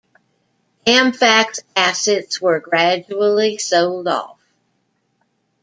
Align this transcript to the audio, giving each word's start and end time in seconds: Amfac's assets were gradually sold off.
Amfac's 0.87 1.61
assets 1.75 2.41
were 2.41 2.59
gradually 2.59 3.59
sold 3.59 4.07
off. 4.07 4.39